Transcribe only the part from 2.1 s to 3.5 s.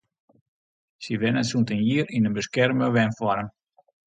yn in beskerme wenfoarm.